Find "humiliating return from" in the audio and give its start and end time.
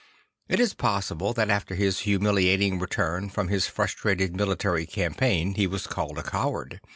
1.99-3.49